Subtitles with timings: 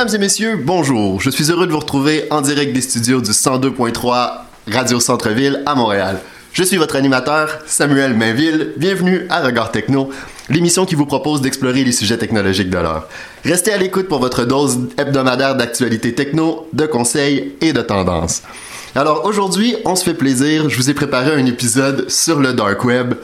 [0.00, 1.20] Mesdames et messieurs, bonjour.
[1.20, 4.30] Je suis heureux de vous retrouver en direct des studios du 102.3
[4.72, 6.20] Radio Centre-Ville à Montréal.
[6.54, 8.72] Je suis votre animateur, Samuel Mainville.
[8.78, 10.08] Bienvenue à Regard Techno,
[10.48, 13.08] l'émission qui vous propose d'explorer les sujets technologiques de l'heure.
[13.44, 18.40] Restez à l'écoute pour votre dose hebdomadaire d'actualité techno, de conseils et de tendances.
[18.94, 22.82] Alors aujourd'hui, on se fait plaisir, je vous ai préparé un épisode sur le dark
[22.86, 23.16] web,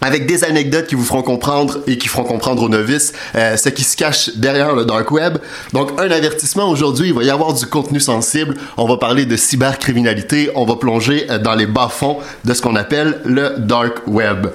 [0.00, 3.68] avec des anecdotes qui vous feront comprendre et qui feront comprendre aux novices euh, ce
[3.68, 5.38] qui se cache derrière le dark web.
[5.72, 8.54] Donc un avertissement aujourd'hui, il va y avoir du contenu sensible.
[8.76, 12.76] On va parler de cybercriminalité, on va plonger euh, dans les bas-fonds de ce qu'on
[12.76, 14.48] appelle le dark web.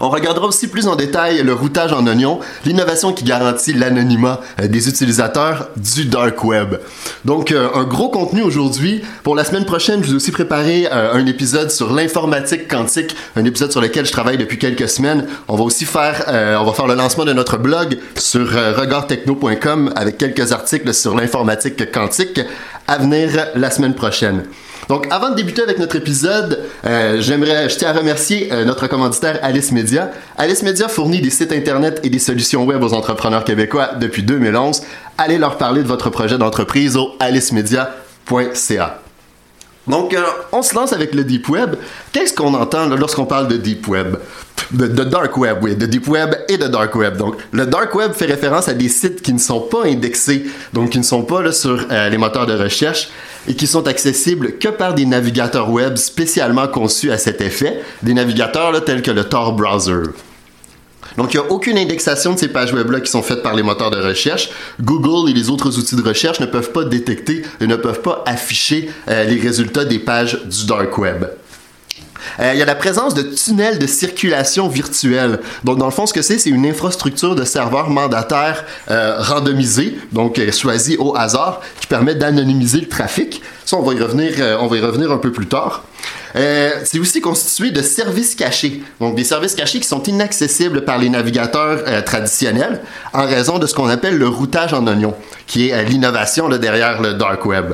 [0.00, 4.68] On regardera aussi plus en détail le routage en oignon, l'innovation qui garantit l'anonymat euh,
[4.68, 6.76] des utilisateurs du dark web.
[7.24, 9.02] Donc euh, un gros contenu aujourd'hui.
[9.22, 13.14] Pour la semaine prochaine, je vous ai aussi préparé euh, un épisode sur l'informatique quantique,
[13.36, 15.26] un épisode sur lequel je travaille depuis quelques semaines.
[15.48, 16.24] On va aussi faire
[16.74, 22.40] faire le lancement de notre blog sur regardtechno.com avec quelques articles sur l'informatique quantique
[22.88, 24.44] à venir la semaine prochaine.
[24.88, 28.86] Donc, avant de débuter avec notre épisode, euh, j'aimerais, je tiens à remercier euh, notre
[28.86, 30.10] commanditaire Alice Media.
[30.36, 34.82] Alice Media fournit des sites internet et des solutions web aux entrepreneurs québécois depuis 2011.
[35.16, 39.00] Allez leur parler de votre projet d'entreprise au alicemedia.ca.
[39.86, 41.76] Donc, euh, on se lance avec le Deep Web.
[42.12, 44.16] Qu'est-ce qu'on entend lorsqu'on parle de Deep Web?
[44.70, 47.16] De, Dark Web, oui, de Deep Web et de Dark Web.
[47.16, 50.90] Donc, le Dark Web fait référence à des sites qui ne sont pas indexés, donc
[50.90, 53.10] qui ne sont pas sur les moteurs de recherche
[53.48, 58.14] et qui sont accessibles que par des navigateurs web spécialement conçus à cet effet, des
[58.14, 60.10] navigateurs tels que le Tor Browser.
[61.16, 63.62] Donc, il n'y a aucune indexation de ces pages web-là qui sont faites par les
[63.62, 64.50] moteurs de recherche.
[64.80, 68.24] Google et les autres outils de recherche ne peuvent pas détecter et ne peuvent pas
[68.26, 71.26] afficher euh, les résultats des pages du dark web.
[72.40, 75.40] Euh, il y a la présence de tunnels de circulation virtuelle.
[75.64, 79.98] Donc, dans le fond, ce que c'est, c'est une infrastructure de serveurs mandataires euh, randomisés,
[80.12, 83.42] donc euh, choisis au hasard, qui permet d'anonymiser le trafic.
[83.64, 85.84] Ça, on va y revenir, on va y revenir un peu plus tard.
[86.34, 88.82] c'est aussi constitué de services cachés.
[89.00, 92.82] Donc, des services cachés qui sont inaccessibles par les navigateurs traditionnels
[93.14, 95.14] en raison de ce qu'on appelle le routage en oignon,
[95.46, 97.72] qui est l'innovation derrière le dark web.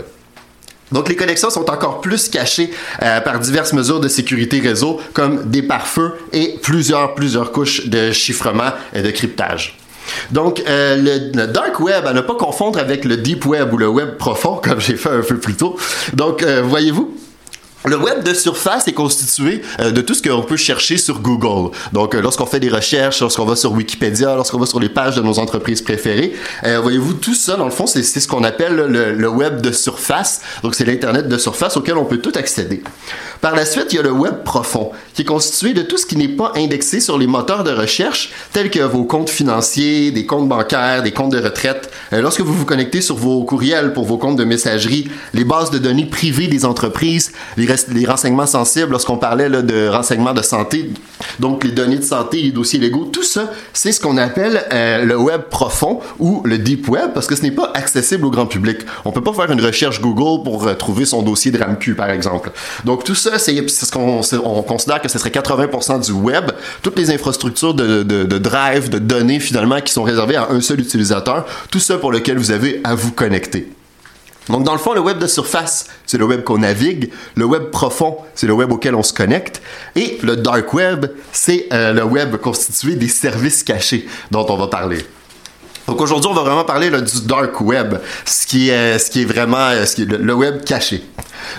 [0.92, 2.70] Donc les connexions sont encore plus cachées
[3.02, 8.12] euh, par diverses mesures de sécurité réseau comme des pare-feux et plusieurs plusieurs couches de
[8.12, 9.76] chiffrement et de cryptage.
[10.30, 10.96] Donc, euh,
[11.34, 14.56] le, dark web, à ne pas confondre avec le deep web ou le web profond,
[14.62, 15.76] comme j'ai fait un peu plus tôt.
[16.14, 17.14] Donc, euh, voyez-vous,
[17.84, 21.74] le web de surface est constitué euh, de tout ce qu'on peut chercher sur Google.
[21.92, 25.16] Donc, euh, lorsqu'on fait des recherches, lorsqu'on va sur Wikipédia, lorsqu'on va sur les pages
[25.16, 28.74] de nos entreprises préférées, euh, voyez-vous, tout ça, dans le fond, c'est ce qu'on appelle
[28.74, 30.42] le, le, web de surface.
[30.62, 32.82] Donc, c'est l'Internet de surface auquel on peut tout accéder.
[33.40, 36.04] Par la suite, il y a le web profond, qui est constitué de tout ce
[36.04, 40.26] qui n'est pas indexé sur les moteurs de recherche, tels que vos comptes financiers, des
[40.26, 41.90] comptes bancaires, des comptes de retraite.
[42.12, 45.78] lorsque vous vous connectez sur vos courriels pour vos comptes de messagerie, les bases de
[45.78, 50.90] données privées des entreprises, les renseignements sensibles lorsqu'on parlait de renseignements de santé,
[51.38, 55.04] donc les données de santé, les dossiers légaux, tout ça, c'est ce qu'on appelle euh,
[55.04, 58.46] le web profond ou le deep web parce que ce n'est pas accessible au grand
[58.46, 58.80] public.
[59.04, 62.10] On peut pas faire une recherche Google pour euh, trouver son dossier de RAMQ par
[62.10, 62.52] exemple.
[62.84, 66.50] Donc tout ça, c'est ce qu'on on considère que ce serait 80% du web,
[66.82, 71.46] toutes les infrastructures de, drive, de données finalement qui sont réservées à un seul utilisateur,
[71.70, 73.68] tout ça pour lequel vous avez à vous connecter.
[74.48, 77.12] Donc, dans le fond, le web de surface, c'est le web qu'on navigue.
[77.36, 79.62] Le web profond, c'est le web auquel on se connecte.
[79.94, 84.66] Et le dark web, c'est euh, le web constitué des services cachés dont on va
[84.66, 85.04] parler.
[85.90, 89.24] Donc aujourd'hui, on va vraiment parler du dark web, ce qui est, ce qui est
[89.24, 91.02] vraiment euh, le, web caché.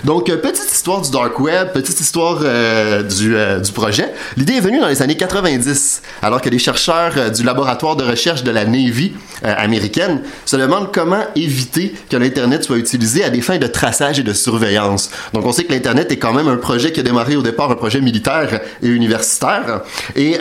[0.04, 4.10] Donc, euh, petite histoire du dark web, petite histoire euh, du, du, projet.
[4.38, 8.42] L'idée est venue dans les années 90, alors que les chercheurs du laboratoire de recherche
[8.42, 13.58] de la Navy américaine se demandent comment éviter que l'Internet soit utilisé à des fins
[13.58, 15.10] de traçage et de surveillance.
[15.34, 17.70] Donc, on sait que l'Internet est quand même un projet qui a démarré au départ
[17.70, 19.82] un projet militaire et universitaire.
[20.16, 20.38] Et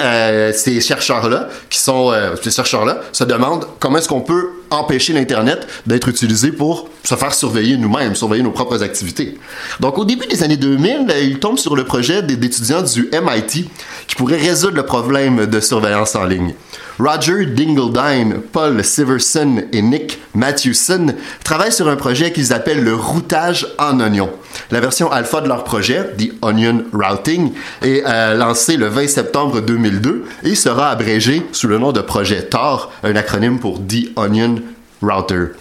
[0.54, 6.08] ces chercheurs-là, qui sont ces chercheurs-là, se demandent comment est-ce qu'on peut empêcher l'Internet d'être
[6.08, 9.38] utilisé pour se faire surveiller nous-mêmes, surveiller nos propres activités?
[9.82, 13.68] Donc, au début des années 2000, il tombe sur le projet d'étudiants du MIT
[14.08, 16.54] qui pourrait résoudre le problème de surveillance en ligne.
[17.04, 23.68] Roger Dingledine, Paul Siverson et Nick Matthewson travaillent sur un projet qu'ils appellent le routage
[23.80, 24.30] en oignon.
[24.70, 29.62] La version alpha de leur projet, The Onion Routing, est euh, lancée le 20 septembre
[29.62, 34.58] 2002 et sera abrégé sous le nom de projet TOR, un acronyme pour The Onion
[35.02, 35.54] Router.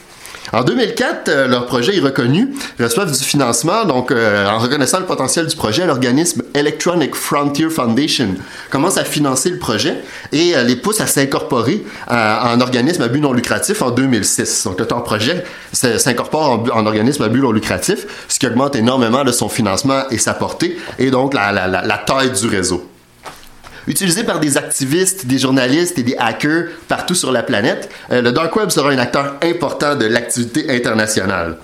[0.52, 2.50] En 2004, euh, leur projet est reconnu,
[2.80, 8.34] reçoivent du financement, donc euh, en reconnaissant le potentiel du projet, l'organisme Electronic Frontier Foundation
[8.70, 9.96] commence à financer le projet
[10.32, 14.64] et les pousse à s'incorporer en organisme à but non lucratif en 2006.
[14.64, 19.48] Donc leur projet s'incorpore en, organisme à but non lucratif, ce qui augmente énormément son
[19.48, 22.84] financement et sa portée, et donc la taille du réseau
[23.90, 28.30] utilisé par des activistes, des journalistes et des hackers partout sur la planète, euh, le
[28.30, 31.56] Dark Web sera un acteur important de l'activité internationale.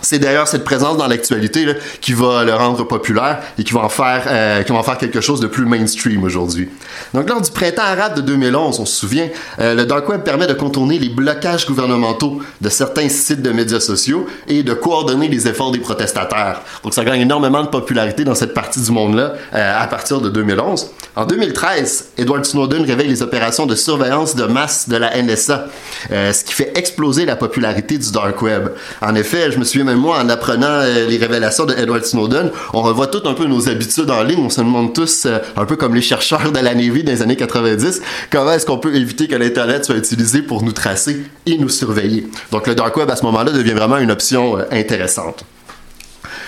[0.00, 1.66] C'est d'ailleurs cette présence dans l'actualité
[2.00, 4.98] qui va le rendre populaire et qui va en faire, euh, qui va en faire
[4.98, 6.68] quelque chose de plus mainstream aujourd'hui.
[7.14, 9.28] Donc lors du printemps arabe de 2011, on se souvient,
[9.58, 13.80] euh, le dark web permet de contourner les blocages gouvernementaux de certains sites de médias
[13.80, 16.60] sociaux et de coordonner les efforts des protestataires.
[16.84, 20.28] Donc ça gagne énormément de popularité dans cette partie du monde-là euh, à partir de
[20.28, 20.90] 2011.
[21.16, 25.66] En 2013, Edward Snowden réveille les opérations de surveillance de masse de la NSA,
[26.10, 28.68] ce qui fait exploser la popularité du dark web.
[29.02, 32.50] En effet, je me souviens même moi, en apprenant euh, les révélations de Edward Snowden,
[32.72, 34.44] on revoit tout un peu nos habitudes en ligne.
[34.44, 37.36] On se demande tous, euh, un peu comme les chercheurs de la Navy des années
[37.36, 41.68] 90, comment est-ce qu'on peut éviter que l'Internet soit utilisé pour nous tracer et nous
[41.68, 42.26] surveiller.
[42.52, 45.44] Donc le dark web à ce moment-là devient vraiment une option euh, intéressante.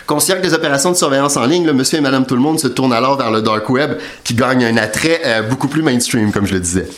[0.07, 2.69] Conscient des opérations de surveillance en ligne, le monsieur et madame tout le monde se
[2.69, 3.93] tournent alors vers le dark web
[4.25, 6.89] qui gagne un attrait beaucoup plus mainstream, comme je le disais.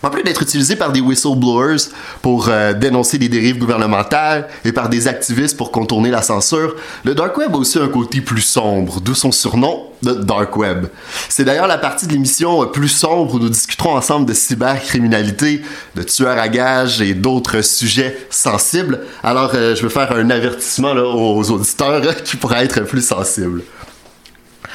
[0.00, 1.88] En plus d'être utilisé par des whistleblowers
[2.22, 7.16] pour euh, dénoncer des dérives gouvernementales et par des activistes pour contourner la censure, le
[7.16, 10.86] Dark Web a aussi un côté plus sombre, d'où son surnom de Dark Web.
[11.28, 15.62] C'est d'ailleurs la partie de l'émission euh, plus sombre où nous discuterons ensemble de cybercriminalité,
[15.96, 19.00] de tueurs à gages et d'autres sujets sensibles.
[19.24, 23.64] Alors euh, je veux faire un avertissement aux auditeurs qui pourraient être plus sensibles.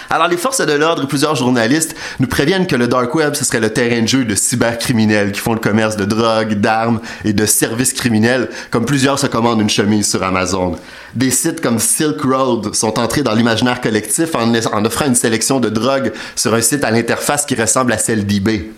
[0.10, 3.46] Alors les forces de l'ordre et plusieurs journalistes nous préviennent que le dark web ce
[3.46, 7.34] serait le terrain de jeu de cybercriminels qui font le commerce de drogue, d'armes et
[7.34, 10.76] de services criminels, comme plusieurs se commandent une chemise sur Amazon.
[11.16, 14.54] Des sites comme Silk Road sont entrés dans l'imaginaire collectif en,
[14.86, 18.72] offrant une sélection de drogues sur un site à l'interface qui ressemble à celle d'eBay.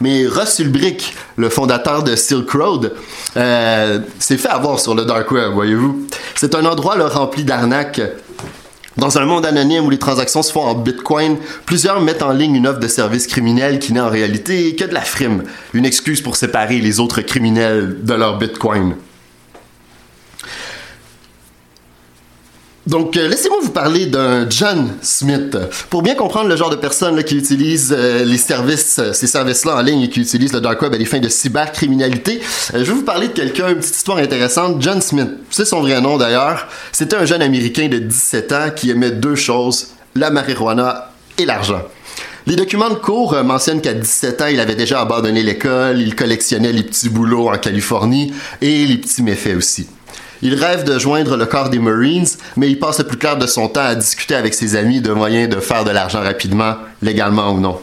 [0.00, 2.92] Mais Ross Ulbricht, le fondateur de Silk Road,
[3.36, 6.06] euh, s'est fait avoir sur le dark web, voyez-vous.
[6.34, 8.00] C'est un endroit rempli d'arnaques
[8.96, 12.56] dans un monde anonyme où les transactions se font en Bitcoin, plusieurs mettent en ligne
[12.56, 16.20] une offre de service criminel qui n'est en réalité que de la frime, une excuse
[16.20, 18.94] pour séparer les autres criminels de leur Bitcoin.
[22.90, 25.56] Donc, euh, laissez-moi vous parler d'un John Smith.
[25.90, 29.76] Pour bien comprendre le genre de personne qui utilise euh, les services, euh, ces services-là
[29.76, 32.40] en ligne et qui utilise le dark web à des fins de cybercriminalité,
[32.72, 34.82] je vais vous parler de quelqu'un, une petite histoire intéressante.
[34.82, 36.66] John Smith, c'est son vrai nom d'ailleurs.
[36.90, 41.82] C'était un jeune Américain de 17 ans qui aimait deux choses, la marijuana et l'argent.
[42.48, 46.72] Les documents de cours mentionnent qu'à 17 ans, il avait déjà abandonné l'école, il collectionnait
[46.72, 49.86] les petits boulots en Californie et les petits méfaits aussi.
[50.42, 52.26] Il rêve de joindre le corps des Marines,
[52.56, 55.12] mais il passe le plus clair de son temps à discuter avec ses amis de
[55.12, 57.78] moyens de faire de l'argent rapidement, légalement ou non.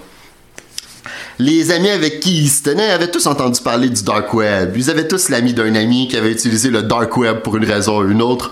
[1.40, 4.76] Les amis avec qui il se tenait avaient tous entendu parler du dark web.
[4.76, 8.00] Ils avaient tous l'ami d'un ami qui avait utilisé le dark web pour une raison
[8.00, 8.52] ou une autre.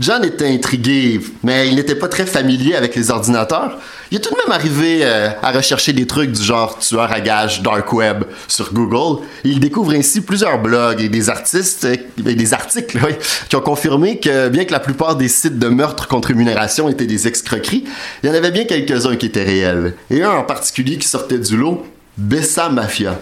[0.00, 3.78] John était intrigué, mais il n'était pas très familier avec les ordinateurs.
[4.10, 7.20] Il est tout de même arrivé euh, à rechercher des trucs du genre tueur à
[7.20, 9.24] gage dark web sur Google.
[9.44, 12.98] Il découvre ainsi plusieurs blogs et des artistes et des articles
[13.48, 17.06] qui ont confirmé que bien que la plupart des sites de meurtre contre rémunération étaient
[17.06, 17.84] des escroqueries,
[18.22, 19.94] il y en avait bien quelques-uns qui étaient réels.
[20.10, 21.86] Et un en particulier qui sortait du lot,
[22.16, 23.20] Bessa Mafia.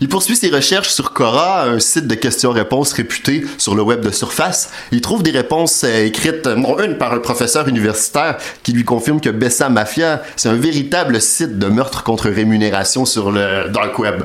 [0.00, 4.10] Il poursuit ses recherches sur Cora, un site de questions-réponses réputé sur le web de
[4.10, 4.70] surface.
[4.90, 9.20] Il trouve des réponses euh, écrites, non une par un professeur universitaire qui lui confirme
[9.20, 14.24] que Bessa Mafia, c'est un véritable site de meurtre contre rémunération sur le dark web.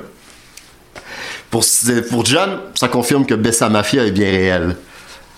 [1.52, 1.64] Pour,
[2.10, 4.76] pour John, ça confirme que Bessa Mafia est bien réel.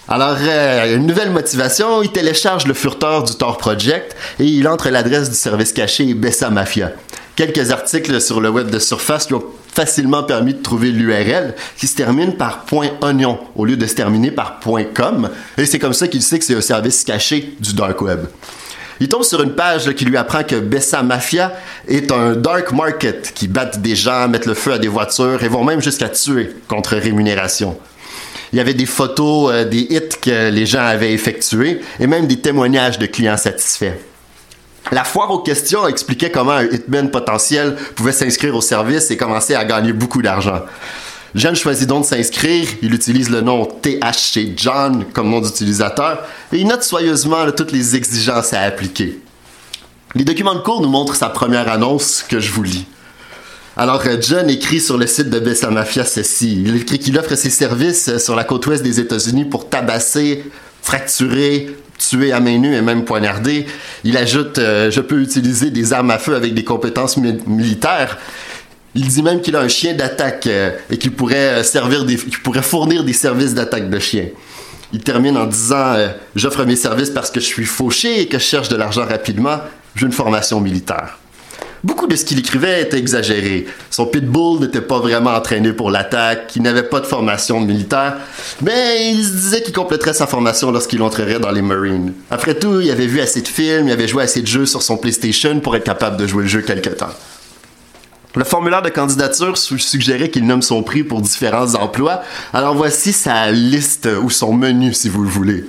[0.08, 4.90] Alors, euh, une nouvelle motivation, il télécharge le furteur du Tor Project et il entre
[4.90, 6.92] l'adresse du service caché Bessa Mafia.
[7.36, 11.88] Quelques articles sur le web de surface lui ont facilement permis de trouver l'URL qui
[11.88, 12.66] se termine par
[13.02, 14.60] .onion au lieu de se terminer par
[14.94, 15.30] .com.
[15.58, 18.26] Et c'est comme ça qu'il sait que c'est un service caché du dark web.
[19.00, 21.54] Il tombe sur une page qui lui apprend que Bessa Mafia
[21.88, 25.48] est un dark market qui battent des gens, mettent le feu à des voitures et
[25.48, 27.78] vont même jusqu'à tuer contre rémunération.
[28.54, 32.28] Il y avait des photos euh, des hits que les gens avaient effectués et même
[32.28, 33.94] des témoignages de clients satisfaits.
[34.92, 39.54] La foire aux questions expliquait comment un hitman potentiel pouvait s'inscrire au service et commencer
[39.54, 40.62] à gagner beaucoup d'argent.
[41.34, 46.58] John choisit donc de s'inscrire, il utilise le nom THC John comme nom d'utilisateur et
[46.58, 49.20] il note soigneusement toutes les exigences à appliquer.
[50.14, 52.86] Les documents de cours nous montrent sa première annonce que je vous lis.
[53.78, 56.62] Alors, euh, John écrit sur le site de Bessa Mafia ceci.
[56.66, 60.44] Il écrit qu'il offre ses services euh, sur la côte ouest des États-Unis pour tabasser,
[60.82, 61.74] fracturer,
[62.10, 63.66] tuer à main nue et même poignarder.
[64.04, 68.18] Il ajoute euh, Je peux utiliser des armes à feu avec des compétences militaires.
[68.96, 70.48] Il dit même qu'il a un chien d'attaque
[70.90, 74.26] et qu'il pourrait qu'il pourrait fournir des services d'attaque de chien.
[74.92, 75.96] Il termine en disant
[76.36, 79.60] J'offre mes services parce que je suis fauché et que je cherche de l'argent rapidement.
[79.96, 81.21] J'ai une formation militaire.
[81.84, 83.66] Beaucoup de ce qu'il écrivait était exagéré.
[83.90, 88.18] Son pitbull n'était pas vraiment entraîné pour l'attaque, il n'avait pas de formation militaire,
[88.62, 92.14] mais il se disait qu'il compléterait sa formation lorsqu'il entrerait dans les Marines.
[92.30, 94.84] Après tout, il avait vu assez de films, il avait joué assez de jeux sur
[94.84, 97.10] son PlayStation pour être capable de jouer le jeu quelque temps.
[98.36, 102.22] Le formulaire de candidature suggérait qu'il nomme son prix pour différents emplois,
[102.54, 105.66] alors voici sa liste ou son menu si vous le voulez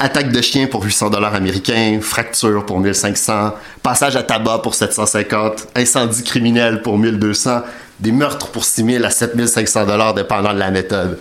[0.00, 5.68] attaque de chien pour 800 dollars américains, fracture pour 1500, passage à tabac pour 750,
[5.76, 7.62] incendie criminel pour 1200,
[8.00, 11.18] des meurtres pour 6000 à 7500 dollars dépendant de la méthode.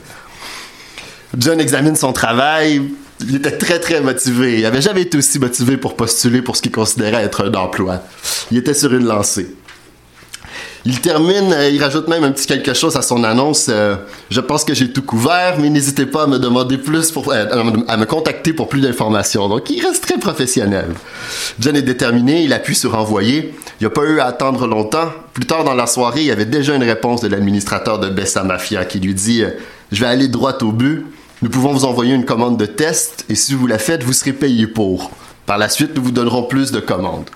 [1.37, 2.81] John examine son travail.
[3.21, 4.59] Il était très très motivé.
[4.59, 8.01] Il avait jamais été aussi motivé pour postuler pour ce qu'il considérait être un emploi.
[8.49, 9.55] Il était sur une lancée.
[10.85, 13.67] Il termine, euh, il rajoute même un petit quelque chose à son annonce.
[13.69, 13.95] Euh,
[14.29, 17.97] je pense que j'ai tout couvert, mais n'hésitez pas à me demander plus euh, à
[17.97, 19.49] me contacter pour plus d'informations.
[19.49, 20.87] Donc, il reste très professionnel.
[21.59, 23.53] John est déterminé, il appuie sur envoyer.
[23.81, 25.11] Il n'a pas eu à attendre longtemps.
[25.33, 28.43] Plus tard dans la soirée, il y avait déjà une réponse de l'administrateur de Bessa
[28.43, 29.43] Mafia qui lui dit
[29.91, 31.05] Je vais aller droit au but.
[31.41, 34.33] Nous pouvons vous envoyer une commande de test et si vous la faites, vous serez
[34.33, 35.11] payé pour.
[35.45, 37.29] Par la suite, nous vous donnerons plus de commandes.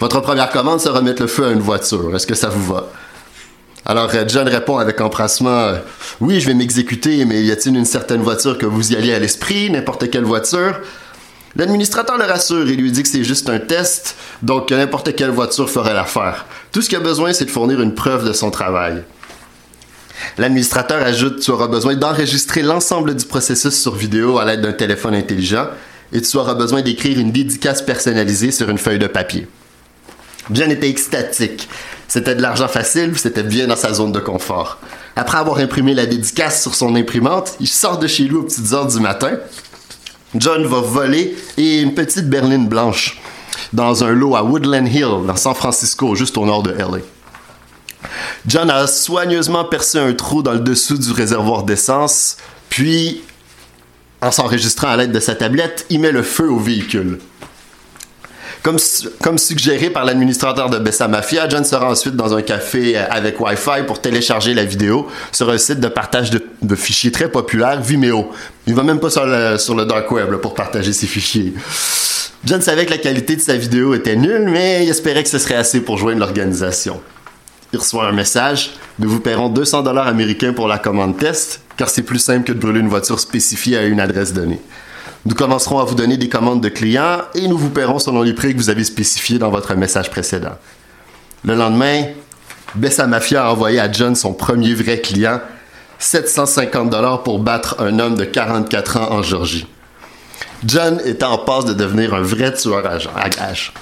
[0.00, 2.16] Votre première commande sera mettre le feu à une voiture.
[2.16, 2.88] Est-ce que ça vous va?
[3.84, 5.76] Alors, euh, John répond avec empressement euh,
[6.22, 9.18] Oui, je vais m'exécuter, mais y a-t-il une certaine voiture que vous y alliez à
[9.18, 9.68] l'esprit?
[9.68, 10.80] N'importe quelle voiture
[11.54, 15.68] L'administrateur le rassure et lui dit que c'est juste un test, donc n'importe quelle voiture
[15.68, 16.46] ferait l'affaire.
[16.72, 19.02] Tout ce qu'il a besoin, c'est de fournir une preuve de son travail.
[20.38, 25.14] L'administrateur ajoute Tu auras besoin d'enregistrer l'ensemble du processus sur vidéo à l'aide d'un téléphone
[25.14, 25.66] intelligent
[26.10, 29.46] et tu auras besoin d'écrire une dédicace personnalisée sur une feuille de papier.
[30.52, 31.68] John était extatique.
[32.08, 34.78] C'était de l'argent facile, c'était bien dans sa zone de confort.
[35.14, 38.72] Après avoir imprimé la dédicace sur son imprimante, il sort de chez lui aux petites
[38.72, 39.38] heures du matin.
[40.34, 43.20] John va voler et une petite berline blanche
[43.72, 46.98] dans un lot à Woodland Hill, dans San Francisco, juste au nord de LA.
[48.46, 52.36] John a soigneusement percé un trou dans le dessous du réservoir d'essence,
[52.68, 53.22] puis,
[54.20, 57.20] en s'enregistrant à l'aide de sa tablette, il met le feu au véhicule.
[58.62, 63.40] Comme, suggéré par l'administrateur de Bessa Mafia, John sera ensuite dans un café euh, avec
[63.40, 68.30] Wi-Fi pour télécharger la vidéo sur un site de partage de, fichiers très populaire, Vimeo.
[68.66, 71.54] Il va même pas sur le, dark web pour partager ses fichiers.
[72.44, 75.38] John savait que la qualité de sa vidéo était nulle, mais il espérait que ce
[75.38, 77.00] serait assez pour joindre l'organisation.
[77.72, 78.72] Il reçoit un message.
[78.98, 82.52] Nous vous paierons 200 dollars américains pour la commande test, car c'est plus simple que
[82.52, 84.60] de brûler une voiture spécifiée à une adresse donnée.
[85.26, 88.32] Nous commencerons à vous donner des commandes de clients et nous vous paierons selon les
[88.32, 90.56] prix que vous avez spécifiés dans votre message précédent.
[91.44, 92.04] Le lendemain,
[92.74, 95.40] Bessa Mafia a envoyé à John son premier vrai client,
[95.98, 99.66] 750 dollars pour battre un homme de 44 ans en Georgie.
[100.64, 103.72] John est en passe de devenir un vrai tueur à gages.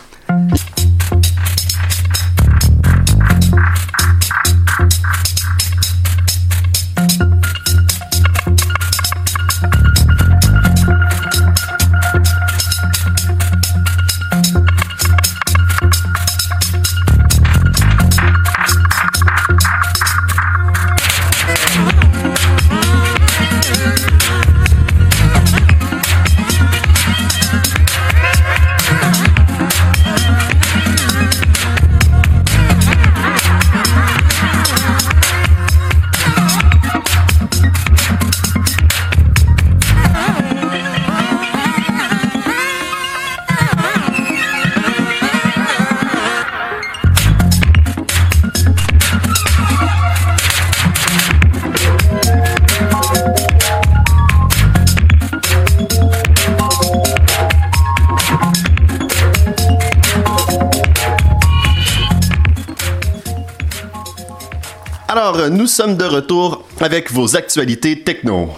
[65.78, 68.48] Sommes de retour avec vos actualités techno.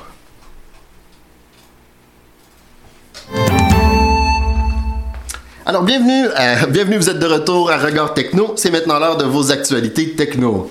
[5.67, 6.29] Alors, bienvenue,
[6.71, 8.55] bienvenue, vous êtes de retour à Regard Techno.
[8.57, 10.71] C'est maintenant l'heure de vos actualités techno.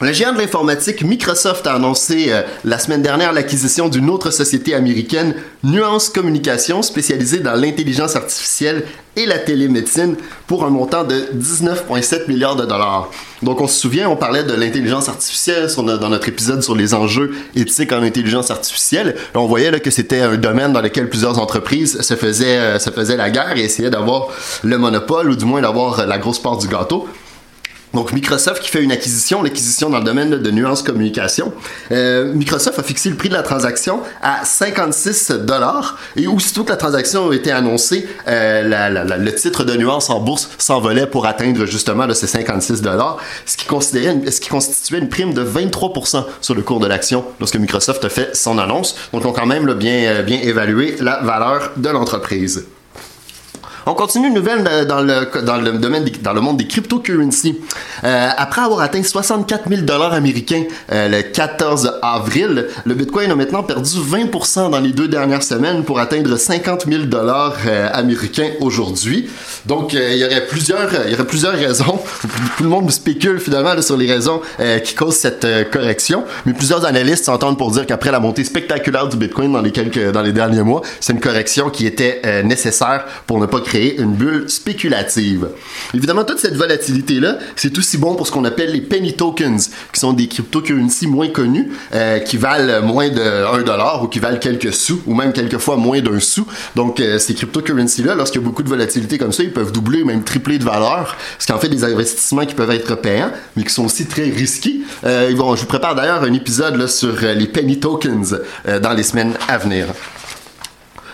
[0.00, 4.72] Le géant de l'informatique Microsoft a annoncé euh, la semaine dernière l'acquisition d'une autre société
[4.72, 8.84] américaine, Nuance Communication, spécialisée dans l'intelligence artificielle
[9.16, 10.14] et la télémédecine,
[10.46, 13.10] pour un montant de 19,7 milliards de dollars.
[13.42, 17.32] Donc on se souvient, on parlait de l'intelligence artificielle dans notre épisode sur les enjeux
[17.56, 19.16] éthiques en intelligence artificielle.
[19.34, 23.16] on voyait que c'était un domaine dans lequel plusieurs entreprises se faisaient, euh, se faisaient
[23.16, 24.28] la guerre et essayaient d'avoir
[24.62, 27.08] le monopole ou du moins d'avoir la grosse part du gâteau.
[27.94, 31.52] Donc Microsoft qui fait une acquisition, l'acquisition dans le domaine de nuance communication.
[31.90, 36.70] Euh, Microsoft a fixé le prix de la transaction à 56 dollars et aussitôt que
[36.70, 41.64] la transaction a été annoncée, euh, le titre de nuance en bourse s'envolait pour atteindre
[41.66, 46.86] justement ces 56 dollars, ce qui constituait une prime de 23% sur le cours de
[46.86, 48.94] l'action lorsque Microsoft a fait son annonce.
[49.12, 49.74] Donc on a quand même euh,
[50.22, 52.64] bien évalué la valeur de l'entreprise.
[53.90, 57.58] On continue une nouvelle dans le, dans le domaine dans le monde des cryptocurrencies.
[58.04, 63.34] Euh, après avoir atteint 64 000 dollars américains euh, le 14 avril, le Bitcoin a
[63.34, 68.50] maintenant perdu 20% dans les deux dernières semaines pour atteindre 50 000 dollars euh, américains
[68.60, 69.30] aujourd'hui.
[69.64, 71.98] Donc il y aurait plusieurs il y aurait plusieurs raisons.
[72.58, 74.42] Tout le monde spécule finalement sur les raisons
[74.84, 79.16] qui causent cette correction, mais plusieurs analystes s'entendent pour dire qu'après la montée spectaculaire du
[79.16, 83.38] Bitcoin dans les quelques dans les derniers mois, c'est une correction qui était nécessaire pour
[83.38, 85.48] ne pas créer une bulle spéculative.
[85.94, 90.00] Évidemment, toute cette volatilité-là, c'est aussi bon pour ce qu'on appelle les penny tokens, qui
[90.00, 94.38] sont des cryptocurrencies moins connues, euh, qui valent moins de 1 dollar ou qui valent
[94.38, 96.46] quelques sous, ou même quelquefois moins d'un sou.
[96.76, 100.02] Donc, euh, ces cryptocurrencies-là, lorsqu'il y a beaucoup de volatilité comme ça, ils peuvent doubler
[100.02, 103.32] ou même tripler de valeur, ce qui en fait des investissements qui peuvent être payants,
[103.56, 104.80] mais qui sont aussi très risqués.
[105.04, 108.40] Euh, bon, je vous prépare d'ailleurs un épisode là, sur les penny tokens
[108.82, 109.86] dans les semaines à venir.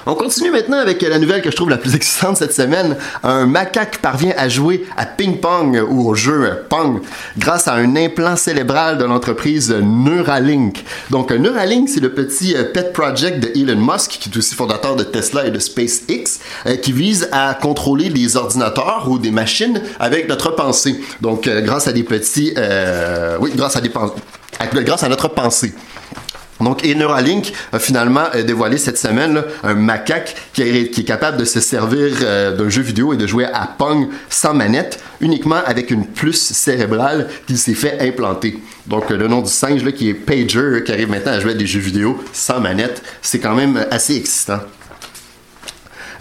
[0.06, 2.96] On continue maintenant avec la nouvelle que je trouve la plus excitante cette semaine.
[3.22, 7.00] Un macaque parvient à jouer à ping-pong ou au jeu Pong
[7.38, 10.84] grâce à un implant cérébral de l'entreprise Neuralink.
[11.08, 14.94] Donc Neuralink, c'est le petit euh, pet project de Elon Musk, qui est aussi fondateur
[14.94, 19.80] de Tesla et de SpaceX, euh, qui vise à contrôler les ordinateurs ou des machines
[19.98, 21.00] avec notre pensée.
[21.22, 22.52] Donc euh, grâce à des petits...
[23.40, 23.90] oui, grâce à des...
[24.84, 25.72] Grâce à notre pensée.
[26.60, 31.44] Donc, et Neuralink a finalement euh, dévoilé cette semaine un macaque qui est, capable de
[31.44, 35.90] se servir euh, d'un jeu vidéo et de jouer à Pong sans manette, uniquement avec
[35.90, 38.58] une puce cérébrale qu'il s'est fait implanter.
[38.86, 41.66] Donc, le nom du singe qui est Pager, qui arrive maintenant à jouer à des
[41.66, 44.60] jeux vidéo sans manette, c'est quand même assez excitant.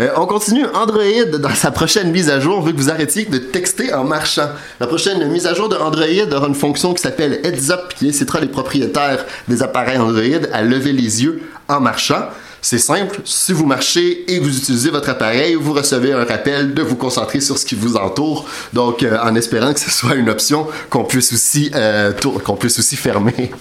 [0.03, 0.65] Euh, on continue.
[0.73, 4.49] Android, dans sa prochaine mise à jour, veut que vous arrêtiez de texter en marchant.
[4.79, 8.09] La prochaine mise à jour de Android aura une fonction qui s'appelle Heads Up qui
[8.09, 12.23] incitera les propriétaires des appareils Android à lever les yeux en marchant.
[12.61, 16.81] C'est simple, si vous marchez et vous utilisez votre appareil, vous recevez un rappel de
[16.81, 18.45] vous concentrer sur ce qui vous entoure.
[18.71, 22.11] Donc, euh, en espérant que ce soit une option qu'on puisse aussi euh,
[22.43, 23.51] qu'on puisse aussi fermer.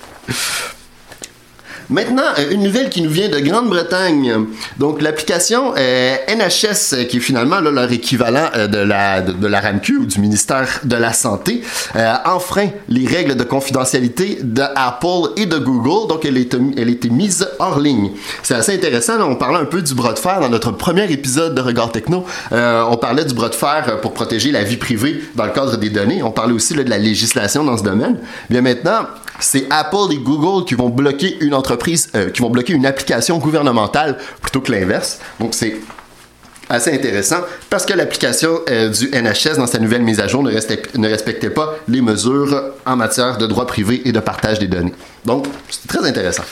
[1.92, 4.46] Maintenant, euh, une nouvelle qui nous vient de Grande-Bretagne.
[4.78, 9.98] Donc, l'application euh, NHS, qui est finalement leur équivalent euh, de, la, de, la RAMQ
[9.98, 11.62] ou du ministère de la Santé,
[12.24, 16.08] enfreint les règles de confidentialité d'Apple et de Google.
[16.08, 18.12] Donc, elle, est, elle a été mise hors ligne.
[18.42, 19.20] C'est assez intéressant.
[19.20, 22.24] on parlait un peu du bras de fer dans notre premier épisode de Regard Techno.
[22.50, 25.90] on parlait du bras de fer pour protéger la vie privée dans le cadre des
[25.90, 26.22] données.
[26.22, 28.18] On parlait aussi de la législation dans ce domaine.
[28.48, 29.06] Bien maintenant,
[29.42, 31.81] c'est Apple et Google qui vont bloquer une entreprise,
[32.14, 35.18] euh, qui vont bloquer une application gouvernementale plutôt que l'inverse.
[35.40, 35.76] Donc c'est
[36.68, 40.50] assez intéressant parce que l'application euh, du NHS dans sa nouvelle mise à jour ne,
[40.50, 44.94] ne, respectait pas les mesures en matière de droit privé et de partage des données.
[45.24, 46.44] Donc c'est très intéressant.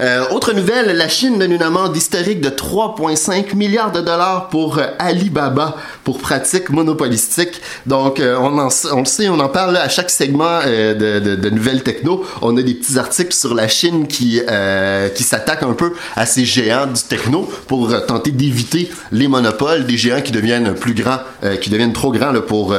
[0.00, 4.78] Euh, autre nouvelle, la Chine donne une amende historique de 3,5 milliards de dollars pour
[4.78, 7.60] euh, Alibaba pour pratiques monopolistiques.
[7.84, 12.24] Donc, euh, on, le sait, on en parle à chaque segment de, nouvelles techno.
[12.40, 14.40] On a des petits articles sur la Chine qui,
[15.14, 19.96] qui s'attaquent un peu à ces géants du techno pour tenter d'éviter les monopoles des
[19.96, 21.18] géants qui deviennent plus grands,
[21.60, 22.74] qui deviennent trop grands pour,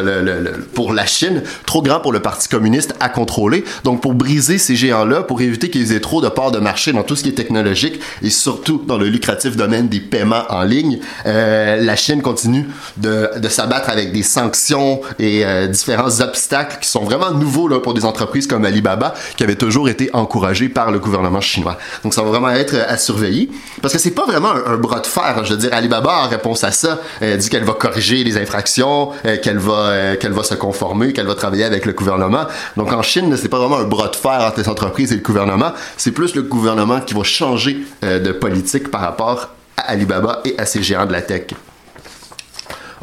[0.73, 3.63] pour la Chine, trop grands pour le Parti communiste à contrôler.
[3.83, 7.03] Donc, pour briser ces géants-là, pour éviter qu'ils aient trop de parts de marché dans
[7.11, 10.99] tout ce qui est technologique et surtout dans le lucratif domaine des paiements en ligne,
[11.25, 16.87] euh, la Chine continue de, de s'abattre avec des sanctions et euh, différents obstacles qui
[16.87, 20.89] sont vraiment nouveaux là, pour des entreprises comme Alibaba qui avaient toujours été encouragées par
[20.89, 21.77] le gouvernement chinois.
[22.03, 25.07] Donc ça va vraiment être à surveiller parce que c'est pas vraiment un, bras de
[25.07, 25.43] fer.
[25.43, 29.35] Je veux dire, Alibaba en réponse à ça dit qu'elle va corriger les infractions, euh,
[29.35, 32.45] qu'elle va qu'elle va se conformer, qu'elle va travailler avec le gouvernement.
[32.77, 35.21] Donc en Chine, c'est pas vraiment un bras de fer entre les entreprises et le
[35.21, 40.41] gouvernement, c'est plus le gouvernement qui va changer euh, de politique par rapport à Alibaba
[40.45, 41.47] et à ses géants de la tech.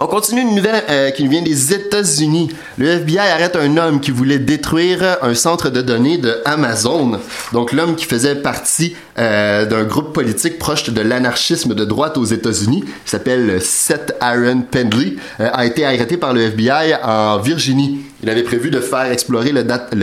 [0.00, 2.52] On continue une nouvelle euh, qui vient des États-Unis.
[2.76, 7.18] Le FBI arrête un homme qui voulait détruire un centre de données de Amazon.
[7.52, 12.24] Donc l'homme qui faisait partie euh, d'un groupe politique proche de l'anarchisme de droite aux
[12.24, 17.98] États-Unis, qui s'appelle Seth Aaron Pendley, euh, a été arrêté par le FBI en Virginie.
[18.22, 19.52] Il avait prévu de faire explorer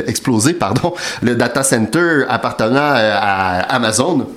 [0.08, 4.27] exploser pardon, le data center appartenant à Amazon.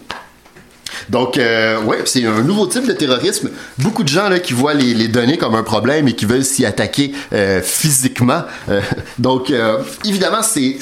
[1.09, 3.51] Donc, euh, ouais, c'est un nouveau type de terrorisme.
[3.79, 6.67] Beaucoup de gens là, qui voient les, données comme un problème et qui veulent s'y
[6.67, 8.43] attaquer euh, physiquement.
[8.69, 8.81] Euh,
[9.19, 10.77] donc, euh, évidemment, c'est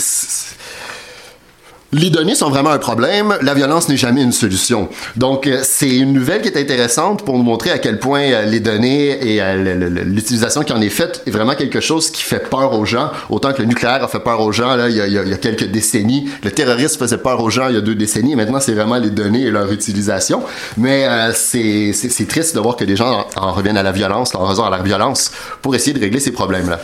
[1.92, 4.88] les données sont vraiment un problème, la violence n'est jamais une solution.
[5.16, 8.44] Donc, euh, c'est une nouvelle qui est intéressante pour nous montrer à quel point euh,
[8.44, 12.51] les données et euh, l'utilisation qui en est faite est vraiment quelque chose qui fait
[12.51, 15.01] peur aux gens, autant que le nucléaire a fait peur aux gens là, il, y
[15.01, 16.29] a, quelques décennies.
[16.42, 19.11] Le terrorisme faisait peur aux gens il y a deux décennies, maintenant c'est vraiment les
[19.11, 20.42] données et leur utilisation.
[20.77, 24.44] Mais c'est triste de voir que des gens en, en reviennent à la violence, en
[24.44, 25.31] raison à la violence,
[25.62, 26.81] pour essayer de régler ces problèmes-là.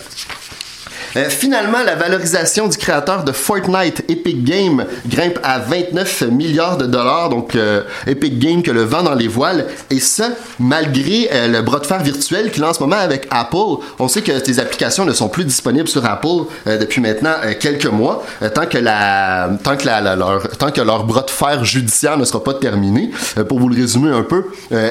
[1.16, 6.86] Euh, finalement, la valorisation du créateur de Fortnite, Epic Games, grimpe à 29 milliards de
[6.86, 7.28] dollars.
[7.28, 9.66] Donc, euh, Epic Games que le vent dans les voiles.
[9.90, 13.26] Et ça, malgré euh, le bras de fer virtuel qu'il a en ce moment avec
[13.30, 13.82] Apple.
[13.98, 18.24] On sait que ces applications ne sont plus disponibles sur Apple depuis maintenant quelques mois,
[18.54, 22.42] tant que la, tant que leur, tant que leur bras de fer judiciaire ne sera
[22.42, 23.10] pas terminé.
[23.48, 24.44] pour vous le résumer un peu,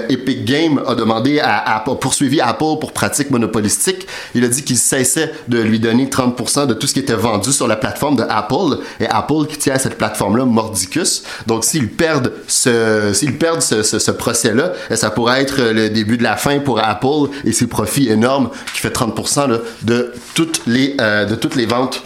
[0.10, 4.08] Epic Games a demandé à, Apple, poursuivi Apple pour pratique monopolistique.
[4.36, 7.52] Il a dit qu'il cessait de lui donner 30% de tout ce qui était vendu
[7.52, 11.24] sur la plateforme de Apple et Apple qui tient à cette plateforme-là mordicus.
[11.47, 16.80] Donc s'ils perdent ce procès-là, eh, ça pourrait être le début de la fin pour
[16.80, 21.65] Apple et ses profits énormes qui fait 30% de toutes les euh, de toutes les
[21.65, 22.02] ventes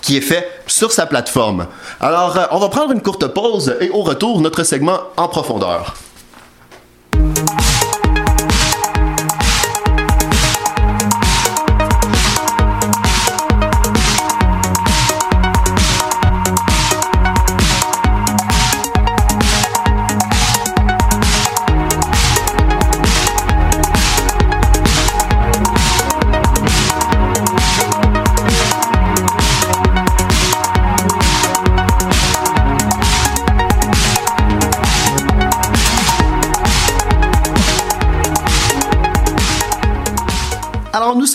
[0.00, 1.66] qui est fait sur sa plateforme.
[2.00, 5.94] Alors, euh, on va prendre une courte pause et au retour, notre segment en profondeur.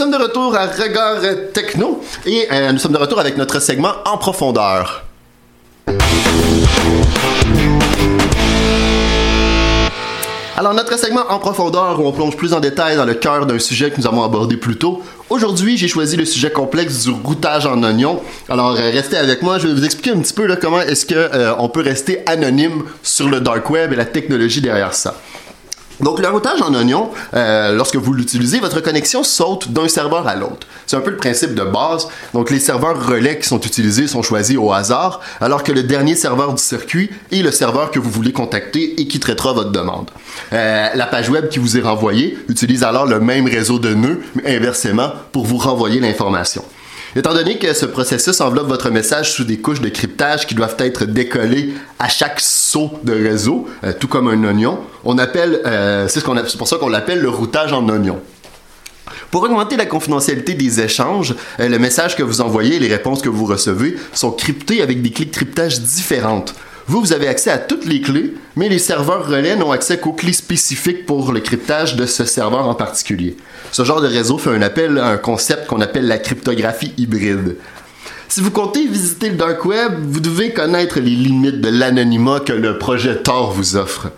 [0.03, 1.21] Sommes de retour à Regard
[1.53, 5.05] Techno et euh, nous sommes de retour avec notre segment en profondeur.
[10.57, 13.59] Alors, notre segment en profondeur où on plonge plus en détail dans le cœur d'un
[13.59, 15.01] sujet que nous avons abordé plus tôt.
[15.29, 18.21] Aujourd'hui, j'ai choisi le sujet complexe du routage en oignon.
[18.49, 21.13] Alors, euh, restez avec moi, je vais vous expliquer un petit peu comment est-ce qu'on
[21.15, 25.15] euh, peut rester anonyme sur le dark web et la technologie derrière ça.
[25.99, 30.35] Donc, le routage en oignon, euh, lorsque vous l'utilisez, votre connexion saute d'un serveur à
[30.35, 30.67] l'autre.
[30.87, 32.07] C'est un peu le principe de base.
[32.33, 36.15] Donc, les serveurs relais qui sont utilisés sont choisis au hasard, alors que le dernier
[36.15, 40.09] serveur du circuit est le serveur que vous voulez contacter et qui traitera votre demande.
[40.51, 44.21] Euh, la page web qui vous est renvoyée utilise alors le même réseau de nœuds,
[44.35, 46.63] mais inversement, pour vous renvoyer l'information.
[47.15, 50.75] Étant donné que ce processus enveloppe votre message sous des couches de cryptage qui doivent
[50.79, 56.07] être décollées à chaque saut de réseau, euh, tout comme un oignon, on appelle, euh,
[56.07, 58.19] c'est pour ça qu'on l'appelle le routage en oignon.
[59.29, 63.21] Pour augmenter la confidentialité des échanges, euh, le message que vous envoyez et les réponses
[63.21, 66.55] que vous recevez sont cryptés avec des clés de cryptage différentes.
[66.87, 70.11] Vous, vous avez accès à toutes les clés, mais les serveurs relais n'ont accès qu'aux
[70.11, 73.37] clés spécifiques pour le cryptage de ce serveur en particulier.
[73.71, 77.55] Ce genre de réseau fait un appel à un concept qu'on appelle la cryptographie hybride.
[78.27, 82.53] Si vous comptez visiter le dark web, vous devez connaître les limites de l'anonymat que
[82.53, 84.09] le projet Tor vous offre.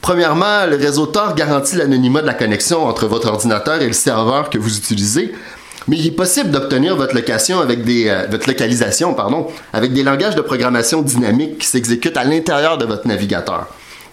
[0.00, 4.50] Premièrement, le réseau Tor garantit l'anonymat de la connexion entre votre ordinateur et le serveur
[4.50, 5.32] que vous utilisez,
[5.88, 10.02] mais il est possible d'obtenir votre location avec des euh, votre localisation pardon, avec des
[10.02, 13.66] langages de programmation dynamiques qui s'exécutent à l'intérieur de votre navigateur.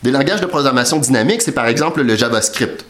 [0.04, 2.86] Des langages de programmation dynamique, c'est par exemple le JavaScript.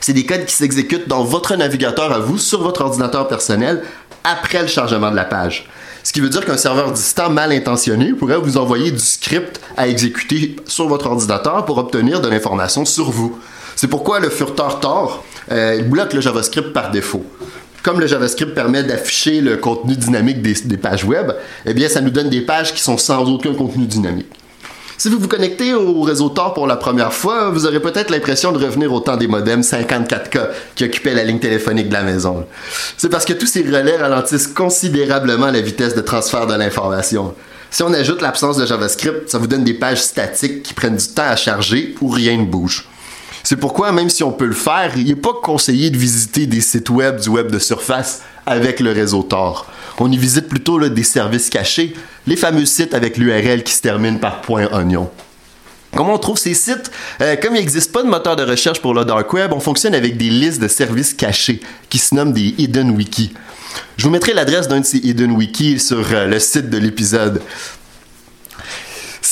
[0.00, 3.82] C'est des codes qui s'exécutent dans votre navigateur à vous sur votre ordinateur personnel
[4.24, 5.68] après le chargement de la page.
[6.04, 9.88] Ce qui veut dire qu'un serveur distant mal intentionné pourrait vous envoyer du script à
[9.88, 13.38] exécuter sur votre ordinateur pour obtenir de l'information sur vous.
[13.74, 17.24] C'est pourquoi le furteur Tor euh, bloque le JavaScript par défaut
[17.82, 21.32] comme le JavaScript permet d'afficher le contenu dynamique des, pages web,
[21.64, 24.26] eh bien, ça nous donne des pages qui sont sans aucun contenu dynamique.
[24.96, 28.50] Si vous vous connectez au réseau Tor pour la première fois, vous aurez peut-être l'impression
[28.50, 32.44] de revenir au temps des modems 54K qui occupaient la ligne téléphonique de la maison.
[32.96, 37.32] C'est parce que tous ces relais ralentissent considérablement la vitesse de transfert de l'information.
[37.70, 41.06] Si on ajoute l'absence de JavaScript, ça vous donne des pages statiques qui prennent du
[41.06, 42.88] temps à charger où rien ne bouge.
[43.42, 46.60] C'est pourquoi, même si on peut le faire, il n'est pas conseillé de visiter des
[46.60, 49.66] sites web du web de surface avec le réseau Tor.
[49.98, 51.94] On y visite plutôt des services cachés,
[52.26, 55.10] les fameux sites avec l'URL qui se termine par .onion.
[55.96, 56.90] Comment on trouve ces sites?
[57.20, 59.94] Euh, comme il n'existe pas de moteur de recherche pour le dark web, on fonctionne
[59.94, 63.32] avec des listes de services cachés qui se nomment des hidden wiki.
[63.96, 67.42] Je vous mettrai l'adresse d'un de ces hidden wiki sur euh, le site de l'épisode.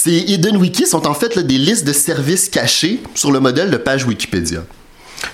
[0.07, 3.77] Ces hidden wiki sont en fait des listes de services cachés sur le modèle de
[3.77, 4.61] page Wikipédia.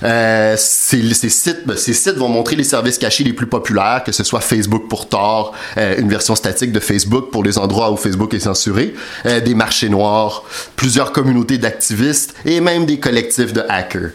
[0.03, 4.13] Euh, ces, sites, ben, ces sites vont montrer les services cachés les plus populaires, que
[4.13, 7.99] ce soit Facebook pour Tor, euh, une version statique de Facebook pour les endroits où
[7.99, 8.95] Facebook est censuré,
[9.27, 10.43] euh, des marchés noirs,
[10.75, 14.13] plusieurs communautés d'activistes et même des collectifs de hackers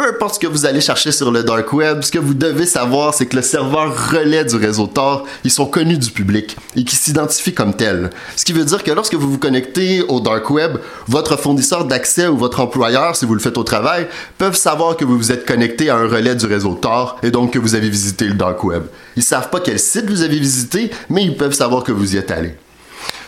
[0.00, 2.64] peu importe ce que vous allez chercher sur le dark web, ce que vous devez
[2.64, 6.84] savoir, c'est que le serveur relais du réseau Tor, ils sont connus du public et
[6.84, 8.08] qui s'identifient comme tels.
[8.34, 12.28] Ce qui veut dire que lorsque vous vous connectez au dark web, votre fournisseur d'accès
[12.28, 14.08] ou votre employeur, si vous le faites au travail,
[14.38, 17.52] peuvent savoir que vous vous êtes connecté à un relais du réseau Tor et donc
[17.52, 18.84] que vous avez visité le dark web.
[19.16, 22.16] Ils savent pas quel site vous avez visité, mais ils peuvent savoir que vous y
[22.16, 22.54] êtes allé.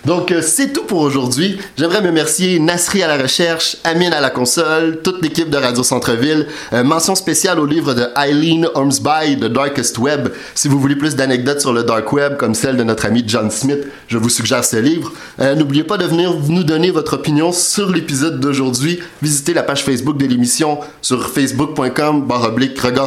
[0.04, 1.58] Donc, euh, c'est tout pour aujourd'hui.
[1.76, 5.84] J'aimerais me remercier Nasri à la recherche, Amine à la console, toute l'équipe de Radio
[5.84, 6.48] Centre-Ville.
[6.72, 10.30] Euh, mention spéciale au livre de Eileen Ormsby, The Darkest Web.
[10.56, 13.50] Si vous voulez plus d'anecdotes sur le dark web, comme celle de notre ami John
[13.50, 15.12] Smith, je vous suggère ce livre.
[15.40, 18.98] Euh, n'oubliez pas de venir nous donner votre opinion sur l'épisode d'aujourd'hui.
[19.22, 22.28] Visitez la page Facebook de l'émission sur facebook.com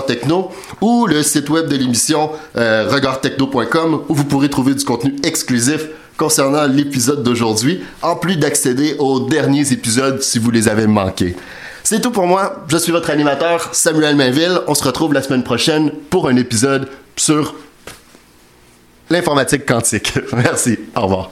[0.08, 5.88] techno ou le site web de l'émission regardtechno.com où vous pourrez trouver du contenu exclusif
[6.18, 11.36] concernant l'épisode d'aujourd'hui, en plus d'accéder aux derniers épisodes si vous les avez manqués.
[11.84, 12.66] C'est tout pour moi.
[12.68, 14.60] Je suis votre animateur, Samuel Mainville.
[14.68, 17.56] On se retrouve la semaine prochaine pour un épisode sur
[19.10, 20.14] l'informatique quantique.
[20.34, 20.80] Merci.
[20.96, 21.30] Au revoir.